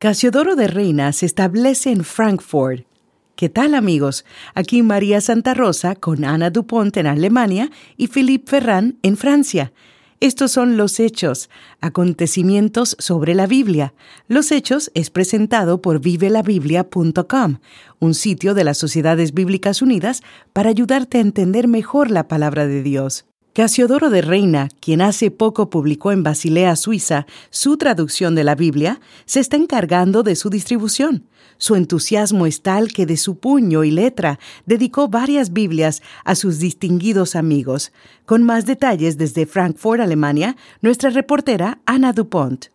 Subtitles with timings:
[0.00, 2.86] Casiodoro de Reina se establece en Frankfurt.
[3.36, 4.24] ¿Qué tal amigos?
[4.54, 9.74] Aquí María Santa Rosa con Ana Dupont en Alemania y Philippe Ferrand en Francia.
[10.18, 11.50] Estos son los hechos,
[11.82, 13.92] acontecimientos sobre la Biblia.
[14.26, 17.58] Los hechos es presentado por vivelabiblia.com,
[17.98, 20.22] un sitio de las Sociedades Bíblicas Unidas
[20.54, 23.26] para ayudarte a entender mejor la palabra de Dios.
[23.60, 29.02] Casiodoro de Reina, quien hace poco publicó en Basilea, Suiza, su traducción de la Biblia,
[29.26, 31.28] se está encargando de su distribución.
[31.58, 36.58] Su entusiasmo es tal que de su puño y letra dedicó varias Biblias a sus
[36.58, 37.92] distinguidos amigos.
[38.24, 42.68] Con más detalles desde Frankfurt, Alemania, nuestra reportera Ana Dupont.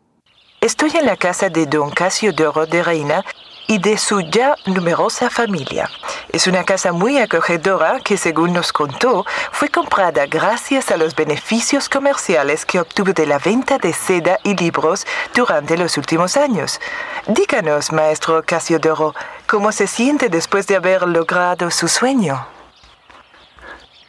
[0.61, 3.25] Estoy en la casa de don Casiodoro de Reina
[3.67, 5.89] y de su ya numerosa familia.
[6.35, 11.87] Es una casa muy acogedora que, según nos contó, fue comprada gracias a los beneficios
[11.87, 16.81] comerciales que obtuvo de la venta de seda y libros durante los últimos años.
[17.25, 19.15] Díganos, maestro Casiodoro,
[19.47, 22.45] ¿cómo se siente después de haber logrado su sueño?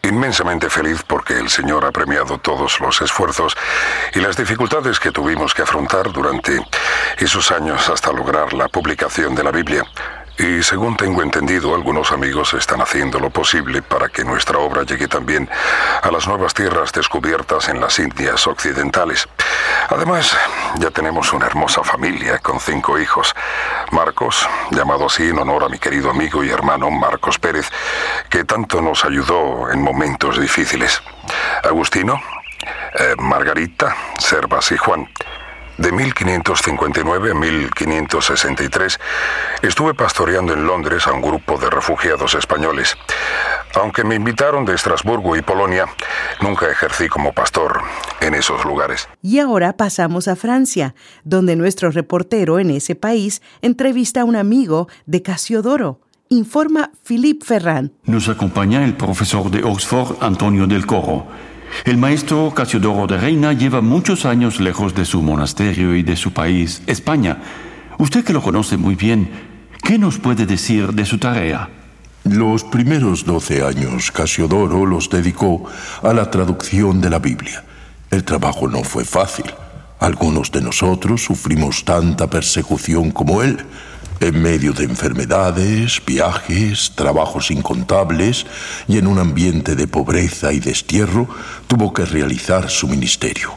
[0.02, 3.56] Inmensamente feliz porque el Señor ha premiado todos los esfuerzos
[4.14, 6.60] y las dificultades que tuvimos que afrontar durante
[7.18, 9.84] esos años hasta lograr la publicación de la Biblia.
[10.38, 15.08] Y según tengo entendido, algunos amigos están haciendo lo posible para que nuestra obra llegue
[15.08, 15.48] también
[16.02, 19.26] a las nuevas tierras descubiertas en las Indias Occidentales.
[19.88, 20.36] Además,
[20.78, 23.34] ya tenemos una hermosa familia con cinco hijos.
[23.92, 27.70] Marcos, llamado así en honor a mi querido amigo y hermano Marcos Pérez,
[28.28, 31.02] que tanto nos ayudó en momentos difíciles.
[31.64, 32.20] Agustino,
[32.98, 35.08] eh, Margarita, Servas y Juan.
[35.78, 38.98] De 1559 a 1563
[39.62, 42.96] estuve pastoreando en Londres a un grupo de refugiados españoles.
[43.74, 45.84] Aunque me invitaron de Estrasburgo y Polonia,
[46.40, 47.82] nunca ejercí como pastor
[48.20, 49.06] en esos lugares.
[49.20, 54.88] Y ahora pasamos a Francia, donde nuestro reportero en ese país entrevista a un amigo
[55.04, 56.00] de Casiodoro.
[56.30, 57.92] Informa Philippe Ferrand.
[58.04, 61.26] Nos acompaña el profesor de Oxford, Antonio del Coro
[61.84, 66.32] el maestro Casiodoro de Reina lleva muchos años lejos de su monasterio y de su
[66.32, 67.38] país, España.
[67.98, 69.30] Usted que lo conoce muy bien,
[69.82, 71.68] ¿qué nos puede decir de su tarea?
[72.24, 75.64] Los primeros doce años Casiodoro los dedicó
[76.02, 77.64] a la traducción de la Biblia.
[78.10, 79.46] El trabajo no fue fácil.
[80.00, 83.64] Algunos de nosotros sufrimos tanta persecución como él
[84.20, 88.46] en medio de enfermedades, viajes, trabajos incontables
[88.88, 91.28] y en un ambiente de pobreza y destierro,
[91.66, 93.52] tuvo que realizar su ministerio.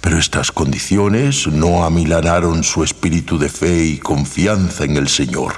[0.00, 5.54] Pero estas condiciones no amilanaron su espíritu de fe y confianza en el Señor.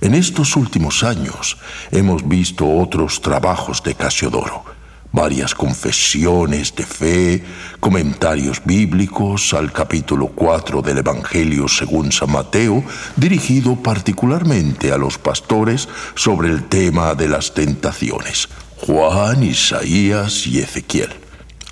[0.00, 1.58] En estos últimos años
[1.90, 4.69] hemos visto otros trabajos de Casiodoro
[5.12, 7.44] varias confesiones de fe,
[7.80, 12.84] comentarios bíblicos al capítulo 4 del Evangelio según San Mateo,
[13.16, 21.10] dirigido particularmente a los pastores sobre el tema de las tentaciones, Juan, Isaías y Ezequiel.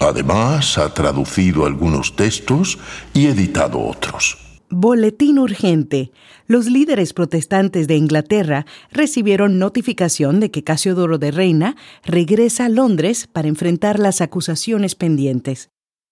[0.01, 2.79] Además, ha traducido algunos textos
[3.15, 4.48] y editado otros.
[4.71, 6.13] Boletín urgente.
[6.47, 11.75] Los líderes protestantes de Inglaterra recibieron notificación de que Casiodoro de Reina
[12.05, 15.71] regresa a Londres para enfrentar las acusaciones pendientes.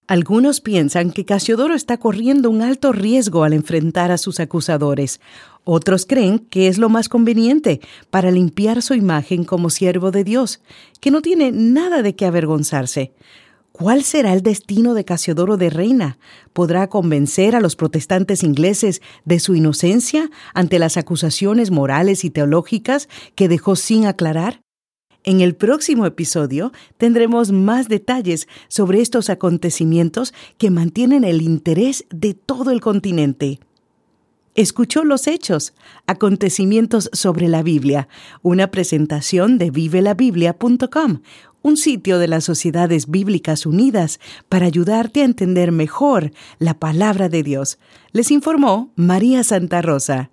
[0.09, 5.21] Algunos piensan que Casiodoro está corriendo un alto riesgo al enfrentar a sus acusadores.
[5.65, 10.61] Otros creen que es lo más conveniente para limpiar su imagen como siervo de Dios,
[11.01, 13.13] que no tiene nada de qué avergonzarse.
[13.79, 16.17] ¿Cuál será el destino de Casiodoro de Reina?
[16.55, 23.07] ¿Podrá convencer a los protestantes ingleses de su inocencia ante las acusaciones morales y teológicas
[23.35, 24.63] que dejó sin aclarar?
[25.25, 32.33] En el próximo episodio tendremos más detalles sobre estos acontecimientos que mantienen el interés de
[32.33, 33.61] todo el continente.
[34.57, 35.75] Escuchó los hechos,
[36.07, 38.09] acontecimientos sobre la Biblia,
[38.41, 41.21] una presentación de vivelabiblia.com,
[41.61, 44.19] un sitio de las Sociedades Bíblicas Unidas
[44.49, 47.79] para ayudarte a entender mejor la palabra de Dios.
[48.13, 50.31] Les informó María Santa Rosa.